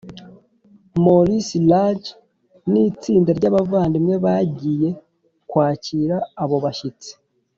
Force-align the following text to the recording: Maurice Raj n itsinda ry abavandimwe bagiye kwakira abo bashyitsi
Maurice 1.03 1.57
Raj 1.71 2.01
n 2.71 2.73
itsinda 2.89 3.31
ry 3.39 3.45
abavandimwe 3.49 4.15
bagiye 4.25 4.89
kwakira 5.49 6.15
abo 6.43 6.57
bashyitsi 6.65 7.11